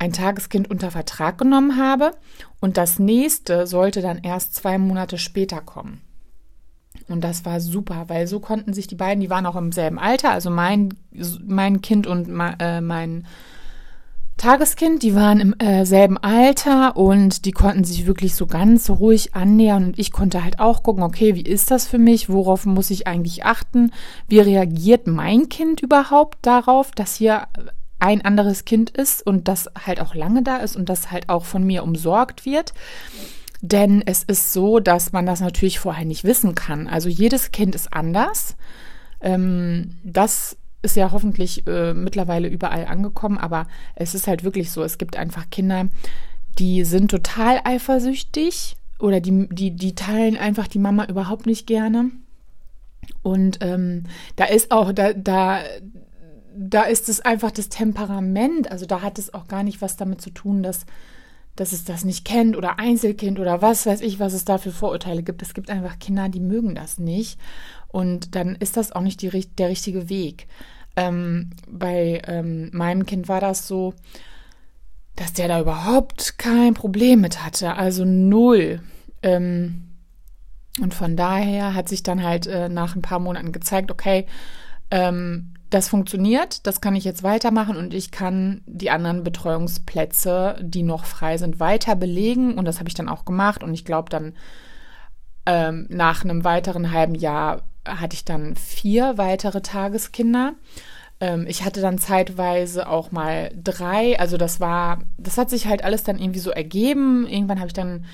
ein 0.00 0.12
Tageskind 0.12 0.68
unter 0.70 0.90
Vertrag 0.90 1.38
genommen 1.38 1.76
habe 1.76 2.12
und 2.58 2.78
das 2.78 2.98
nächste 2.98 3.66
sollte 3.66 4.00
dann 4.00 4.18
erst 4.22 4.54
zwei 4.54 4.78
Monate 4.78 5.18
später 5.18 5.60
kommen. 5.60 6.00
Und 7.08 7.22
das 7.22 7.44
war 7.44 7.60
super, 7.60 8.04
weil 8.08 8.26
so 8.26 8.40
konnten 8.40 8.72
sich 8.72 8.86
die 8.86 8.94
beiden, 8.94 9.20
die 9.20 9.30
waren 9.30 9.46
auch 9.46 9.56
im 9.56 9.72
selben 9.72 9.98
Alter, 9.98 10.30
also 10.30 10.48
mein, 10.48 10.94
mein 11.46 11.82
Kind 11.82 12.06
und 12.06 12.28
äh, 12.58 12.80
mein 12.80 13.26
Tageskind, 14.38 15.02
die 15.02 15.14
waren 15.14 15.38
im 15.38 15.54
äh, 15.58 15.84
selben 15.84 16.16
Alter 16.16 16.96
und 16.96 17.44
die 17.44 17.52
konnten 17.52 17.84
sich 17.84 18.06
wirklich 18.06 18.34
so 18.34 18.46
ganz 18.46 18.88
ruhig 18.88 19.34
annähern 19.34 19.84
und 19.84 19.98
ich 19.98 20.12
konnte 20.12 20.42
halt 20.42 20.60
auch 20.60 20.82
gucken, 20.82 21.02
okay, 21.02 21.34
wie 21.34 21.42
ist 21.42 21.70
das 21.70 21.86
für 21.86 21.98
mich? 21.98 22.30
Worauf 22.30 22.64
muss 22.64 22.88
ich 22.88 23.06
eigentlich 23.06 23.44
achten? 23.44 23.92
Wie 24.28 24.40
reagiert 24.40 25.06
mein 25.06 25.50
Kind 25.50 25.82
überhaupt 25.82 26.38
darauf, 26.40 26.90
dass 26.92 27.16
hier 27.16 27.48
ein 28.00 28.24
anderes 28.24 28.64
Kind 28.64 28.90
ist 28.90 29.26
und 29.26 29.48
das 29.48 29.70
halt 29.86 30.00
auch 30.00 30.14
lange 30.14 30.42
da 30.42 30.56
ist 30.58 30.76
und 30.76 30.88
das 30.88 31.10
halt 31.10 31.28
auch 31.28 31.44
von 31.44 31.64
mir 31.64 31.82
umsorgt 31.82 32.44
wird? 32.44 32.72
Denn 33.62 34.02
es 34.04 34.24
ist 34.24 34.52
so, 34.52 34.80
dass 34.80 35.12
man 35.12 35.26
das 35.26 35.40
natürlich 35.40 35.78
vorher 35.78 36.06
nicht 36.06 36.24
wissen 36.24 36.54
kann. 36.54 36.88
Also 36.88 37.08
jedes 37.08 37.52
Kind 37.52 37.74
ist 37.74 37.92
anders. 37.92 38.56
Ähm, 39.20 39.96
das 40.02 40.56
ist 40.82 40.96
ja 40.96 41.12
hoffentlich 41.12 41.66
äh, 41.66 41.92
mittlerweile 41.92 42.48
überall 42.48 42.86
angekommen, 42.86 43.36
aber 43.36 43.66
es 43.94 44.14
ist 44.14 44.26
halt 44.26 44.44
wirklich 44.44 44.70
so, 44.70 44.82
es 44.82 44.96
gibt 44.96 45.16
einfach 45.16 45.50
Kinder, 45.50 45.88
die 46.58 46.84
sind 46.84 47.10
total 47.10 47.60
eifersüchtig 47.64 48.76
oder 48.98 49.20
die, 49.20 49.48
die, 49.50 49.72
die 49.72 49.94
teilen 49.94 50.36
einfach 50.36 50.66
die 50.66 50.78
Mama 50.78 51.04
überhaupt 51.04 51.46
nicht 51.46 51.66
gerne. 51.66 52.10
Und 53.22 53.58
ähm, 53.60 54.04
da 54.36 54.44
ist 54.44 54.70
auch, 54.70 54.92
da, 54.92 55.12
da, 55.12 55.60
da 56.56 56.82
ist 56.82 57.08
es 57.08 57.20
einfach 57.20 57.50
das 57.50 57.68
Temperament, 57.68 58.70
also 58.70 58.86
da 58.86 59.02
hat 59.02 59.18
es 59.18 59.32
auch 59.34 59.48
gar 59.48 59.62
nicht 59.62 59.82
was 59.82 59.96
damit 59.96 60.20
zu 60.20 60.30
tun, 60.30 60.62
dass, 60.62 60.86
dass 61.56 61.72
es 61.72 61.84
das 61.84 62.04
nicht 62.04 62.24
kennt 62.24 62.56
oder 62.56 62.78
Einzelkind 62.78 63.38
oder 63.38 63.62
was 63.62 63.86
weiß 63.86 64.00
ich, 64.00 64.18
was 64.18 64.32
es 64.32 64.44
da 64.44 64.58
für 64.58 64.72
Vorurteile 64.72 65.22
gibt. 65.22 65.42
Es 65.42 65.54
gibt 65.54 65.70
einfach 65.70 65.98
Kinder, 65.98 66.28
die 66.28 66.40
mögen 66.40 66.74
das 66.74 66.98
nicht. 66.98 67.38
Und 67.88 68.34
dann 68.34 68.54
ist 68.56 68.76
das 68.76 68.92
auch 68.92 69.02
nicht 69.02 69.22
die, 69.22 69.30
der 69.58 69.68
richtige 69.68 70.08
Weg. 70.08 70.46
Ähm, 70.96 71.50
bei 71.68 72.22
ähm, 72.26 72.70
meinem 72.72 73.06
Kind 73.06 73.28
war 73.28 73.40
das 73.40 73.66
so, 73.66 73.94
dass 75.16 75.32
der 75.32 75.48
da 75.48 75.60
überhaupt 75.60 76.38
kein 76.38 76.74
Problem 76.74 77.20
mit 77.20 77.44
hatte, 77.44 77.74
also 77.74 78.04
null. 78.04 78.80
Ähm, 79.22 79.90
und 80.80 80.94
von 80.94 81.16
daher 81.16 81.74
hat 81.74 81.88
sich 81.88 82.02
dann 82.02 82.22
halt 82.22 82.46
äh, 82.46 82.68
nach 82.68 82.96
ein 82.96 83.02
paar 83.02 83.18
Monaten 83.18 83.52
gezeigt, 83.52 83.90
okay, 83.90 84.26
ähm, 84.90 85.52
das 85.70 85.88
funktioniert, 85.88 86.66
das 86.66 86.80
kann 86.80 86.96
ich 86.96 87.04
jetzt 87.04 87.22
weitermachen 87.22 87.76
und 87.76 87.94
ich 87.94 88.10
kann 88.10 88.62
die 88.66 88.90
anderen 88.90 89.22
Betreuungsplätze, 89.22 90.56
die 90.60 90.82
noch 90.82 91.04
frei 91.04 91.38
sind, 91.38 91.60
weiter 91.60 91.94
belegen. 91.94 92.58
Und 92.58 92.64
das 92.64 92.78
habe 92.80 92.88
ich 92.88 92.94
dann 92.94 93.08
auch 93.08 93.24
gemacht. 93.24 93.62
Und 93.62 93.72
ich 93.72 93.84
glaube, 93.84 94.10
dann 94.10 94.34
ähm, 95.46 95.86
nach 95.88 96.24
einem 96.24 96.42
weiteren 96.42 96.90
halben 96.90 97.14
Jahr 97.14 97.62
hatte 97.86 98.14
ich 98.14 98.24
dann 98.24 98.56
vier 98.56 99.16
weitere 99.16 99.60
Tageskinder. 99.62 100.54
Ähm, 101.20 101.46
ich 101.48 101.64
hatte 101.64 101.80
dann 101.80 101.98
zeitweise 101.98 102.88
auch 102.88 103.12
mal 103.12 103.52
drei. 103.54 104.18
Also 104.18 104.36
das 104.36 104.58
war, 104.58 105.02
das 105.18 105.38
hat 105.38 105.50
sich 105.50 105.66
halt 105.66 105.84
alles 105.84 106.02
dann 106.02 106.18
irgendwie 106.18 106.40
so 106.40 106.50
ergeben. 106.50 107.28
Irgendwann 107.28 107.60
habe 107.60 107.68
ich 107.68 107.74
dann 107.74 108.06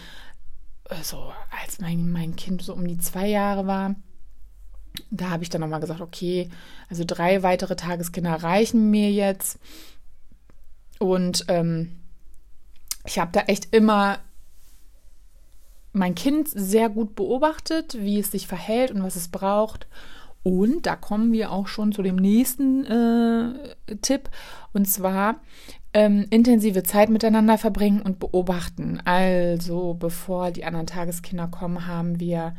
äh, 0.90 0.94
so, 1.02 1.32
als 1.62 1.80
mein, 1.80 2.12
mein 2.12 2.36
Kind 2.36 2.60
so 2.60 2.74
um 2.74 2.86
die 2.86 2.98
zwei 2.98 3.26
Jahre 3.28 3.66
war, 3.66 3.94
da 5.10 5.30
habe 5.30 5.42
ich 5.42 5.50
dann 5.50 5.60
nochmal 5.60 5.80
gesagt, 5.80 6.00
okay, 6.00 6.48
also 6.88 7.04
drei 7.06 7.42
weitere 7.42 7.76
Tageskinder 7.76 8.34
reichen 8.34 8.90
mir 8.90 9.10
jetzt. 9.10 9.58
Und 10.98 11.44
ähm, 11.48 11.92
ich 13.06 13.18
habe 13.18 13.32
da 13.32 13.40
echt 13.42 13.74
immer 13.74 14.18
mein 15.92 16.14
Kind 16.14 16.48
sehr 16.48 16.88
gut 16.88 17.14
beobachtet, 17.14 17.96
wie 17.98 18.18
es 18.20 18.30
sich 18.30 18.46
verhält 18.46 18.90
und 18.90 19.02
was 19.02 19.16
es 19.16 19.28
braucht. 19.28 19.86
Und 20.42 20.86
da 20.86 20.94
kommen 20.94 21.32
wir 21.32 21.50
auch 21.50 21.66
schon 21.66 21.90
zu 21.92 22.02
dem 22.02 22.16
nächsten 22.16 22.84
äh, 22.84 23.96
Tipp. 24.02 24.30
Und 24.72 24.86
zwar 24.86 25.40
ähm, 25.92 26.26
intensive 26.30 26.82
Zeit 26.82 27.08
miteinander 27.08 27.58
verbringen 27.58 28.02
und 28.02 28.18
beobachten. 28.18 29.00
Also 29.04 29.94
bevor 29.94 30.50
die 30.50 30.64
anderen 30.64 30.86
Tageskinder 30.86 31.48
kommen, 31.48 31.86
haben 31.86 32.20
wir 32.20 32.54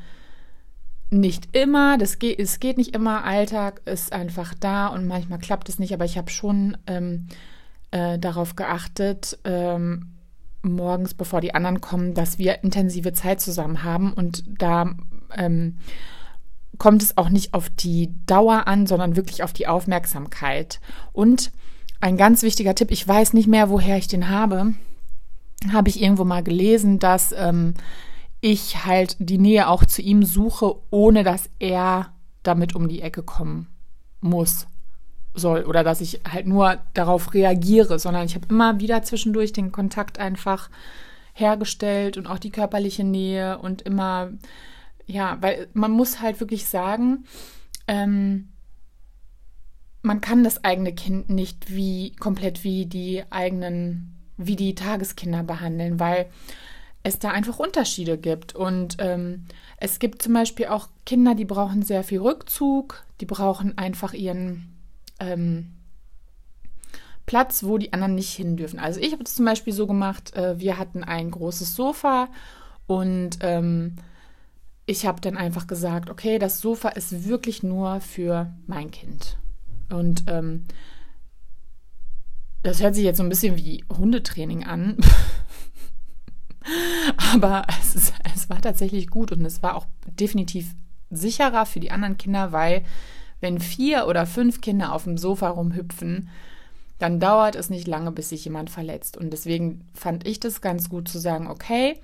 nicht 1.09 1.55
immer, 1.55 1.97
das 1.97 2.19
geht, 2.19 2.39
es 2.39 2.59
geht 2.59 2.77
nicht 2.77 2.93
immer, 2.93 3.23
Alltag 3.23 3.81
ist 3.85 4.11
einfach 4.11 4.53
da 4.53 4.87
und 4.87 5.07
manchmal 5.07 5.39
klappt 5.39 5.69
es 5.69 5.79
nicht, 5.79 5.93
aber 5.93 6.05
ich 6.05 6.17
habe 6.17 6.29
schon 6.29 6.77
ähm, 6.87 7.27
äh, 7.91 8.19
darauf 8.19 8.55
geachtet, 8.55 9.39
ähm, 9.45 10.13
morgens, 10.63 11.13
bevor 11.13 11.39
die 11.39 11.55
anderen 11.55 11.79
kommen, 11.79 12.13
dass 12.13 12.37
wir 12.37 12.63
intensive 12.63 13.13
Zeit 13.13 13.39
zusammen 13.39 13.83
haben 13.83 14.11
und 14.11 14.43
da 14.47 14.95
ähm, 15.35 15.77
kommt 16.77 17.01
es 17.01 17.17
auch 17.17 17.29
nicht 17.29 17.53
auf 17.53 17.69
die 17.69 18.13
Dauer 18.25 18.67
an, 18.67 18.85
sondern 18.85 19.15
wirklich 19.15 19.43
auf 19.43 19.53
die 19.53 19.67
Aufmerksamkeit. 19.67 20.79
Und 21.11 21.51
ein 21.99 22.17
ganz 22.17 22.43
wichtiger 22.43 22.75
Tipp, 22.75 22.91
ich 22.91 23.07
weiß 23.07 23.33
nicht 23.33 23.47
mehr, 23.47 23.69
woher 23.69 23.97
ich 23.97 24.07
den 24.07 24.29
habe, 24.29 24.73
habe 25.71 25.89
ich 25.89 26.01
irgendwo 26.01 26.23
mal 26.23 26.43
gelesen, 26.43 26.99
dass 26.99 27.33
ähm, 27.35 27.73
ich 28.41 28.85
halt 28.85 29.15
die 29.19 29.37
Nähe 29.37 29.67
auch 29.67 29.85
zu 29.85 30.01
ihm 30.01 30.23
suche, 30.23 30.75
ohne 30.89 31.23
dass 31.23 31.49
er 31.59 32.13
damit 32.43 32.75
um 32.75 32.87
die 32.87 33.01
Ecke 33.01 33.23
kommen 33.23 33.67
muss 34.21 34.67
soll 35.33 35.63
oder 35.63 35.83
dass 35.83 36.01
ich 36.01 36.21
halt 36.31 36.47
nur 36.47 36.79
darauf 36.93 37.33
reagiere, 37.33 37.99
sondern 37.99 38.25
ich 38.25 38.35
habe 38.35 38.47
immer 38.49 38.79
wieder 38.79 39.03
zwischendurch 39.03 39.53
den 39.53 39.71
Kontakt 39.71 40.19
einfach 40.19 40.69
hergestellt 41.33 42.17
und 42.17 42.27
auch 42.27 42.39
die 42.39 42.49
körperliche 42.49 43.03
Nähe 43.03 43.59
und 43.59 43.83
immer, 43.83 44.31
ja, 45.05 45.37
weil 45.41 45.67
man 45.73 45.91
muss 45.91 46.21
halt 46.21 46.39
wirklich 46.39 46.65
sagen, 46.65 47.25
ähm, 47.87 48.49
man 50.01 50.21
kann 50.21 50.43
das 50.43 50.63
eigene 50.63 50.93
Kind 50.93 51.29
nicht 51.29 51.69
wie 51.69 52.13
komplett 52.13 52.63
wie 52.63 52.85
die 52.85 53.23
eigenen, 53.29 54.15
wie 54.37 54.55
die 54.55 54.73
Tageskinder 54.73 55.43
behandeln, 55.43 55.99
weil 55.99 56.27
es 57.07 57.19
da 57.19 57.31
einfach 57.31 57.59
Unterschiede 57.59 58.17
gibt. 58.17 58.55
Und 58.55 58.97
ähm, 58.99 59.45
es 59.77 59.99
gibt 59.99 60.21
zum 60.21 60.33
Beispiel 60.33 60.67
auch 60.67 60.89
Kinder, 61.05 61.35
die 61.35 61.45
brauchen 61.45 61.81
sehr 61.81 62.03
viel 62.03 62.19
Rückzug, 62.19 63.03
die 63.21 63.25
brauchen 63.25 63.77
einfach 63.77 64.13
ihren 64.13 64.75
ähm, 65.19 65.73
Platz, 67.25 67.63
wo 67.63 67.77
die 67.77 67.93
anderen 67.93 68.15
nicht 68.15 68.33
hin 68.33 68.57
dürfen. 68.57 68.79
Also 68.79 68.99
ich 68.99 69.11
habe 69.11 69.23
es 69.23 69.35
zum 69.35 69.45
Beispiel 69.45 69.73
so 69.73 69.87
gemacht, 69.87 70.35
äh, 70.35 70.59
wir 70.59 70.77
hatten 70.77 71.03
ein 71.03 71.31
großes 71.31 71.75
Sofa 71.75 72.29
und 72.87 73.39
ähm, 73.41 73.95
ich 74.85 75.05
habe 75.05 75.19
dann 75.19 75.35
einfach 75.35 75.67
gesagt, 75.67 76.09
okay, 76.09 76.39
das 76.39 76.61
Sofa 76.61 76.89
ist 76.89 77.27
wirklich 77.27 77.63
nur 77.63 77.99
für 77.99 78.53
mein 78.65 78.91
Kind. 78.91 79.37
Und 79.89 80.23
ähm, 80.27 80.63
das 82.63 82.81
hört 82.81 82.95
sich 82.95 83.03
jetzt 83.03 83.17
so 83.17 83.23
ein 83.23 83.29
bisschen 83.29 83.57
wie 83.57 83.83
Hundetraining 83.95 84.63
an. 84.65 84.97
Aber 87.33 87.65
es, 87.81 87.95
ist, 87.95 88.13
es 88.35 88.49
war 88.49 88.61
tatsächlich 88.61 89.09
gut 89.09 89.31
und 89.31 89.45
es 89.45 89.63
war 89.63 89.75
auch 89.75 89.85
definitiv 90.05 90.75
sicherer 91.09 91.65
für 91.65 91.79
die 91.79 91.91
anderen 91.91 92.17
Kinder, 92.17 92.51
weil 92.51 92.83
wenn 93.39 93.59
vier 93.59 94.07
oder 94.07 94.25
fünf 94.25 94.61
Kinder 94.61 94.93
auf 94.93 95.03
dem 95.03 95.17
Sofa 95.17 95.49
rumhüpfen, 95.49 96.29
dann 96.99 97.19
dauert 97.19 97.55
es 97.55 97.69
nicht 97.69 97.87
lange, 97.87 98.11
bis 98.11 98.29
sich 98.29 98.43
jemand 98.45 98.69
verletzt. 98.69 99.17
Und 99.17 99.31
deswegen 99.31 99.85
fand 99.93 100.27
ich 100.27 100.39
das 100.39 100.61
ganz 100.61 100.89
gut 100.89 101.07
zu 101.07 101.19
sagen, 101.19 101.47
okay, 101.47 101.99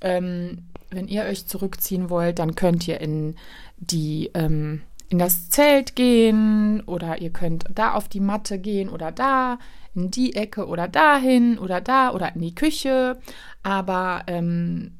ähm, 0.00 0.58
wenn 0.90 1.08
ihr 1.08 1.24
euch 1.24 1.46
zurückziehen 1.46 2.08
wollt, 2.08 2.38
dann 2.38 2.54
könnt 2.54 2.86
ihr 2.86 3.00
in 3.00 3.34
die 3.78 4.30
ähm, 4.34 4.82
in 5.08 5.18
das 5.18 5.48
Zelt 5.48 5.96
gehen 5.96 6.82
oder 6.82 7.20
ihr 7.20 7.30
könnt 7.30 7.64
da 7.72 7.94
auf 7.94 8.08
die 8.08 8.20
Matte 8.20 8.58
gehen 8.58 8.88
oder 8.88 9.10
da 9.10 9.58
in 9.94 10.10
die 10.10 10.36
Ecke 10.36 10.66
oder 10.66 10.86
dahin 10.86 11.58
oder 11.58 11.80
da 11.80 12.10
oder 12.10 12.34
in 12.34 12.42
die 12.42 12.54
Küche. 12.54 13.18
Aber 13.62 14.22
ähm, 14.26 14.98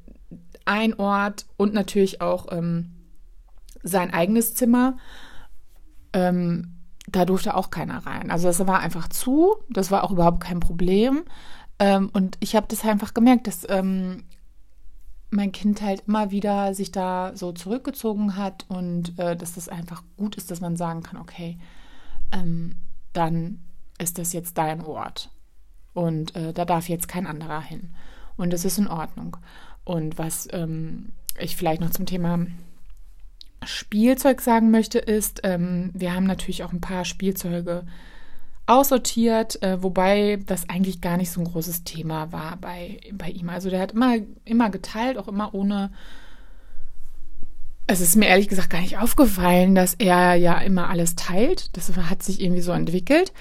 ein 0.64 0.94
Ort 0.94 1.46
und 1.56 1.74
natürlich 1.74 2.20
auch 2.20 2.46
ähm, 2.50 2.92
sein 3.82 4.12
eigenes 4.12 4.54
Zimmer 4.54 4.96
ähm, 6.12 6.74
da 7.10 7.24
durfte 7.24 7.54
auch 7.54 7.70
keiner 7.70 8.06
rein. 8.06 8.30
Also 8.30 8.48
das 8.48 8.66
war 8.66 8.80
einfach 8.80 9.08
zu, 9.08 9.56
das 9.70 9.90
war 9.90 10.04
auch 10.04 10.10
überhaupt 10.10 10.40
kein 10.40 10.60
Problem. 10.60 11.24
Ähm, 11.78 12.10
und 12.12 12.36
ich 12.40 12.56
habe 12.56 12.66
das 12.68 12.84
einfach 12.84 13.14
gemerkt, 13.14 13.46
dass 13.46 13.66
ähm, 13.68 14.24
mein 15.30 15.52
Kind 15.52 15.82
halt 15.82 16.04
immer 16.06 16.30
wieder 16.30 16.74
sich 16.74 16.90
da 16.90 17.32
so 17.34 17.52
zurückgezogen 17.52 18.36
hat 18.36 18.64
und 18.68 19.18
äh, 19.18 19.36
dass 19.36 19.54
das 19.54 19.68
einfach 19.68 20.02
gut 20.16 20.36
ist, 20.36 20.50
dass 20.50 20.60
man 20.60 20.76
sagen 20.76 21.02
kann, 21.02 21.20
okay, 21.20 21.58
ähm, 22.32 22.76
dann 23.12 23.62
ist 23.98 24.18
das 24.18 24.32
jetzt 24.32 24.56
dein 24.58 24.82
Ort. 24.82 25.30
Und 25.92 26.34
äh, 26.36 26.52
da 26.52 26.64
darf 26.64 26.88
jetzt 26.88 27.08
kein 27.08 27.26
anderer 27.26 27.60
hin. 27.60 27.90
Und 28.36 28.52
das 28.52 28.64
ist 28.64 28.78
in 28.78 28.86
Ordnung. 28.86 29.36
Und 29.84 30.18
was 30.18 30.48
ähm, 30.52 31.12
ich 31.38 31.56
vielleicht 31.56 31.80
noch 31.80 31.90
zum 31.90 32.06
Thema 32.06 32.46
Spielzeug 33.64 34.40
sagen 34.40 34.70
möchte, 34.70 34.98
ist, 34.98 35.40
ähm, 35.42 35.90
wir 35.94 36.14
haben 36.14 36.26
natürlich 36.26 36.62
auch 36.62 36.72
ein 36.72 36.80
paar 36.80 37.04
Spielzeuge 37.04 37.84
aussortiert, 38.68 39.62
äh, 39.62 39.82
wobei 39.82 40.38
das 40.46 40.68
eigentlich 40.68 41.00
gar 41.00 41.16
nicht 41.16 41.30
so 41.30 41.40
ein 41.40 41.46
großes 41.46 41.84
Thema 41.84 42.32
war 42.32 42.56
bei, 42.56 43.00
bei 43.12 43.30
ihm. 43.30 43.48
Also 43.48 43.70
der 43.70 43.80
hat 43.80 43.92
immer, 43.92 44.16
immer 44.44 44.70
geteilt, 44.70 45.16
auch 45.16 45.28
immer 45.28 45.54
ohne. 45.54 45.90
Es 47.86 48.00
ist 48.00 48.16
mir 48.16 48.26
ehrlich 48.26 48.48
gesagt 48.48 48.68
gar 48.68 48.82
nicht 48.82 48.98
aufgefallen, 48.98 49.74
dass 49.74 49.94
er 49.94 50.34
ja 50.34 50.58
immer 50.58 50.90
alles 50.90 51.16
teilt. 51.16 51.74
Das 51.76 51.90
hat 51.96 52.22
sich 52.22 52.42
irgendwie 52.42 52.60
so 52.60 52.72
entwickelt. 52.72 53.32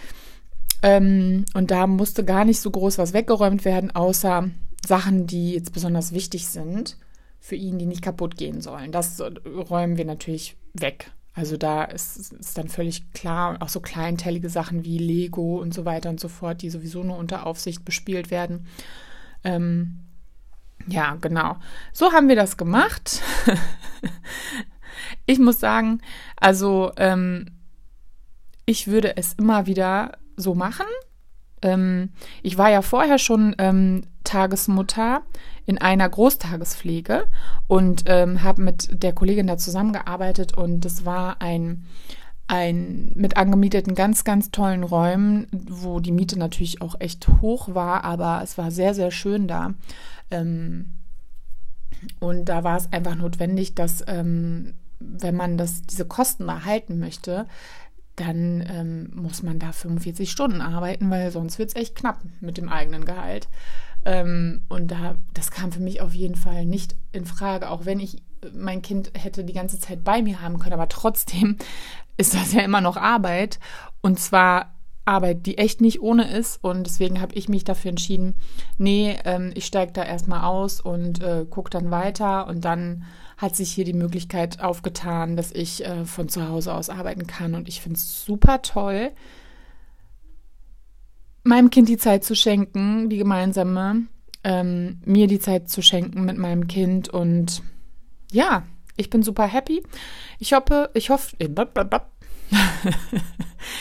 Ähm, 0.81 1.45
und 1.53 1.71
da 1.71 1.87
musste 1.87 2.23
gar 2.23 2.45
nicht 2.45 2.61
so 2.61 2.71
groß 2.71 2.97
was 2.97 3.11
weggeräumt 3.11 3.65
werden, 3.65 3.93
außer 3.93 4.49
Sachen, 4.85 5.27
die 5.27 5.53
jetzt 5.53 5.73
besonders 5.73 6.13
wichtig 6.13 6.47
sind 6.47 6.97
für 7.39 7.55
ihn, 7.55 7.77
die 7.77 7.85
nicht 7.85 8.01
kaputt 8.01 8.37
gehen 8.37 8.61
sollen. 8.61 8.93
Das 8.93 9.21
räumen 9.45 9.97
wir 9.97 10.05
natürlich 10.05 10.55
weg. 10.73 11.11
Also 11.37 11.55
da 11.55 11.83
ist, 11.83 12.33
ist 12.33 12.57
dann 12.57 12.67
völlig 12.67 13.13
klar, 13.13 13.57
auch 13.59 13.69
so 13.69 13.79
kleintellige 13.79 14.49
Sachen 14.49 14.83
wie 14.83 14.97
Lego 14.97 15.61
und 15.61 15.71
so 15.71 15.85
weiter 15.85 16.09
und 16.09 16.19
so 16.19 16.29
fort, 16.29 16.63
die 16.63 16.71
sowieso 16.71 17.03
nur 17.03 17.15
unter 17.15 17.45
Aufsicht 17.45 17.85
bespielt 17.85 18.31
werden. 18.31 18.65
Ähm, 19.43 19.99
ja, 20.87 21.15
genau. 21.21 21.57
So 21.93 22.11
haben 22.11 22.27
wir 22.27 22.35
das 22.35 22.57
gemacht. 22.57 23.21
ich 25.27 25.37
muss 25.37 25.59
sagen, 25.59 26.01
also 26.37 26.91
ähm, 26.97 27.51
ich 28.65 28.87
würde 28.87 29.15
es 29.15 29.33
immer 29.33 29.67
wieder 29.67 30.17
so 30.37 30.55
machen. 30.55 30.87
Ähm, 31.61 32.13
ich 32.41 32.57
war 32.57 32.71
ja 32.71 32.81
vorher 32.81 33.19
schon 33.19 33.55
ähm, 34.27 34.31
Tagesmutter 34.31 35.21
in 35.65 35.77
einer 35.77 36.07
Großtagespflege 36.07 37.25
und 37.67 38.03
ähm, 38.07 38.43
habe 38.43 38.61
mit 38.61 39.03
der 39.03 39.13
Kollegin 39.13 39.47
da 39.47 39.57
zusammengearbeitet 39.57 40.57
und 40.57 40.81
das 40.85 41.05
war 41.05 41.41
ein 41.41 41.85
ein 42.49 43.11
mit 43.13 43.35
angemieteten 43.35 43.93
ganz, 43.93 44.23
ganz 44.23 44.51
tollen 44.51 44.83
Räumen, 44.83 45.47
wo 45.51 45.99
die 45.99 46.13
Miete 46.13 46.39
natürlich 46.39 46.81
auch 46.81 46.95
echt 46.99 47.27
hoch 47.41 47.75
war, 47.75 48.05
aber 48.05 48.39
es 48.41 48.57
war 48.57 48.71
sehr, 48.71 48.93
sehr 48.93 49.11
schön 49.11 49.49
da. 49.49 49.73
Ähm, 50.31 50.93
und 52.21 52.45
da 52.45 52.63
war 52.63 52.77
es 52.77 52.91
einfach 52.93 53.15
notwendig, 53.15 53.75
dass, 53.75 54.01
ähm, 54.07 54.75
wenn 54.99 55.35
man 55.35 55.57
das, 55.57 55.81
diese 55.81 56.05
Kosten 56.05 56.47
erhalten 56.47 56.99
möchte, 56.99 57.47
dann 58.15 58.65
ähm, 58.67 59.11
muss 59.13 59.43
man 59.43 59.59
da 59.59 59.73
45 59.73 60.31
Stunden 60.31 60.61
arbeiten, 60.61 61.09
weil 61.09 61.31
sonst 61.31 61.59
wird 61.59 61.69
es 61.69 61.75
echt 61.75 61.95
knapp 61.95 62.21
mit 62.39 62.57
dem 62.57 62.69
eigenen 62.69 63.05
Gehalt. 63.05 63.49
Ähm, 64.07 64.61
und 64.69 64.89
da, 64.89 65.15
das 65.33 65.51
kam 65.51 65.73
für 65.73 65.81
mich 65.81 65.99
auf 65.99 66.13
jeden 66.13 66.35
Fall 66.35 66.65
nicht 66.65 66.95
in 67.11 67.25
Frage, 67.25 67.69
auch 67.69 67.85
wenn 67.85 67.99
ich 67.99 68.23
mein 68.53 68.81
Kind 68.81 69.11
hätte 69.15 69.43
die 69.43 69.53
ganze 69.53 69.79
Zeit 69.79 70.05
bei 70.05 70.21
mir 70.21 70.41
haben 70.41 70.59
können, 70.59 70.73
aber 70.73 70.87
trotzdem 70.87 71.57
ist 72.17 72.33
das 72.33 72.53
ja 72.53 72.61
immer 72.61 72.79
noch 72.79 72.95
Arbeit. 72.95 73.59
Und 74.01 74.17
zwar 74.17 74.73
Arbeit, 75.03 75.45
die 75.45 75.57
echt 75.57 75.81
nicht 75.81 76.01
ohne 76.01 76.29
ist. 76.31 76.63
Und 76.63 76.85
deswegen 76.85 77.19
habe 77.19 77.35
ich 77.35 77.49
mich 77.49 77.65
dafür 77.65 77.89
entschieden, 77.89 78.35
nee, 78.77 79.17
ähm, 79.25 79.51
ich 79.55 79.65
steige 79.65 79.91
da 79.91 80.03
erstmal 80.03 80.45
aus 80.45 80.79
und 80.79 81.21
äh, 81.21 81.45
gucke 81.49 81.69
dann 81.69 81.91
weiter. 81.91 82.47
Und 82.47 82.63
dann 82.63 83.03
hat 83.35 83.57
sich 83.57 83.71
hier 83.71 83.85
die 83.85 83.93
Möglichkeit 83.93 84.61
aufgetan, 84.61 85.35
dass 85.35 85.51
ich 85.51 85.85
äh, 85.85 86.05
von 86.05 86.29
zu 86.29 86.47
Hause 86.47 86.73
aus 86.73 86.89
arbeiten 86.89 87.27
kann. 87.27 87.55
Und 87.55 87.67
ich 87.67 87.81
finde 87.81 87.97
es 87.97 88.23
super 88.23 88.61
toll, 88.61 89.11
meinem 91.47 91.69
Kind 91.69 91.89
die 91.89 91.97
Zeit 91.97 92.23
zu 92.23 92.35
schenken, 92.35 93.09
die 93.09 93.17
gemeinsame, 93.17 94.03
ähm, 94.43 94.99
mir 95.05 95.27
die 95.27 95.39
Zeit 95.39 95.69
zu 95.69 95.81
schenken 95.81 96.25
mit 96.25 96.37
meinem 96.37 96.67
Kind 96.67 97.09
und 97.09 97.61
ja, 98.31 98.63
ich 98.97 99.09
bin 99.09 99.23
super 99.23 99.45
happy. 99.45 99.83
Ich 100.39 100.53
hoffe, 100.53 100.89
ich 100.93 101.09
hoffe, 101.09 101.35
äh, 101.39 101.49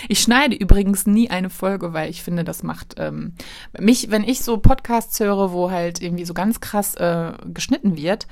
ich 0.09 0.21
schneide 0.21 0.57
übrigens 0.57 1.07
nie 1.07 1.31
eine 1.31 1.51
Folge, 1.51 1.93
weil 1.93 2.11
ich 2.11 2.23
finde, 2.23 2.45
das 2.45 2.63
macht 2.63 2.95
ähm, 2.99 3.35
mich, 3.79 4.11
wenn 4.11 4.25
ich 4.25 4.41
so 4.41 4.59
Podcasts 4.59 5.19
höre, 5.21 5.53
wo 5.53 5.71
halt 5.71 6.03
irgendwie 6.03 6.25
so 6.25 6.35
ganz 6.35 6.61
krass 6.61 6.95
äh, 6.97 7.33
geschnitten 7.47 7.97
wird, 7.97 8.27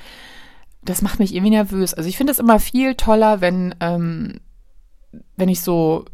das 0.83 1.03
macht 1.03 1.18
mich 1.18 1.35
irgendwie 1.35 1.51
nervös. 1.51 1.94
Also 1.94 2.09
ich 2.09 2.16
finde 2.16 2.33
es 2.33 2.38
immer 2.38 2.61
viel 2.61 2.94
toller, 2.94 3.40
wenn 3.40 3.75
ähm, 3.81 4.40
wenn 5.37 5.49
ich 5.49 5.61
so 5.61 6.05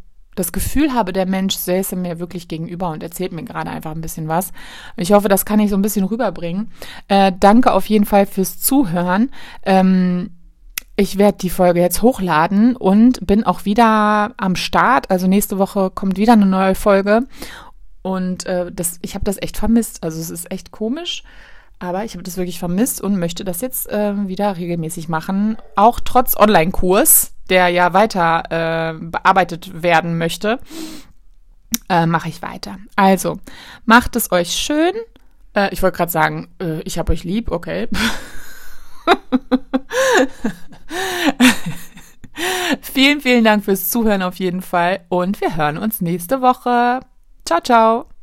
das 0.40 0.52
Gefühl 0.52 0.92
habe, 0.92 1.12
der 1.12 1.26
Mensch 1.26 1.56
säße 1.56 1.96
mir 1.96 2.18
wirklich 2.18 2.48
gegenüber 2.48 2.90
und 2.90 3.02
erzählt 3.02 3.32
mir 3.32 3.44
gerade 3.44 3.70
einfach 3.70 3.92
ein 3.92 4.00
bisschen 4.00 4.28
was. 4.28 4.52
Ich 4.96 5.12
hoffe, 5.12 5.28
das 5.28 5.44
kann 5.44 5.60
ich 5.60 5.70
so 5.70 5.76
ein 5.76 5.82
bisschen 5.82 6.04
rüberbringen. 6.04 6.70
Äh, 7.08 7.32
danke 7.38 7.72
auf 7.72 7.86
jeden 7.86 8.04
Fall 8.04 8.26
fürs 8.26 8.58
Zuhören. 8.58 9.30
Ähm, 9.62 10.30
ich 10.96 11.16
werde 11.16 11.38
die 11.38 11.50
Folge 11.50 11.80
jetzt 11.80 12.02
hochladen 12.02 12.76
und 12.76 13.26
bin 13.26 13.44
auch 13.44 13.64
wieder 13.64 14.34
am 14.36 14.56
Start. 14.56 15.10
Also 15.10 15.26
nächste 15.26 15.58
Woche 15.58 15.90
kommt 15.90 16.18
wieder 16.18 16.34
eine 16.34 16.46
neue 16.46 16.74
Folge. 16.74 17.22
Und 18.02 18.46
äh, 18.46 18.70
das, 18.72 18.98
ich 19.02 19.14
habe 19.14 19.24
das 19.24 19.40
echt 19.40 19.56
vermisst. 19.56 20.02
Also 20.02 20.20
es 20.20 20.30
ist 20.30 20.50
echt 20.50 20.70
komisch. 20.72 21.22
Aber 21.78 22.04
ich 22.04 22.12
habe 22.12 22.22
das 22.22 22.36
wirklich 22.36 22.58
vermisst 22.58 23.00
und 23.00 23.18
möchte 23.18 23.44
das 23.44 23.62
jetzt 23.62 23.88
äh, 23.88 24.28
wieder 24.28 24.58
regelmäßig 24.58 25.08
machen. 25.08 25.56
Auch 25.76 26.00
trotz 26.00 26.36
Online-Kurs 26.36 27.32
der 27.50 27.68
ja 27.68 27.92
weiter 27.92 28.44
äh, 28.50 28.94
bearbeitet 28.98 29.82
werden 29.82 30.16
möchte, 30.18 30.58
äh, 31.88 32.06
mache 32.06 32.28
ich 32.28 32.40
weiter. 32.42 32.78
Also, 32.96 33.38
macht 33.84 34.16
es 34.16 34.32
euch 34.32 34.52
schön. 34.52 34.94
Äh, 35.54 35.72
ich 35.72 35.82
wollte 35.82 35.96
gerade 35.96 36.12
sagen, 36.12 36.48
äh, 36.60 36.80
ich 36.82 36.98
habe 36.98 37.12
euch 37.12 37.24
lieb, 37.24 37.50
okay. 37.50 37.88
vielen, 42.80 43.20
vielen 43.20 43.44
Dank 43.44 43.64
fürs 43.64 43.90
Zuhören 43.90 44.22
auf 44.22 44.36
jeden 44.36 44.62
Fall 44.62 45.00
und 45.08 45.40
wir 45.40 45.56
hören 45.56 45.78
uns 45.78 46.00
nächste 46.00 46.40
Woche. 46.40 47.00
Ciao, 47.44 47.60
ciao. 47.60 48.19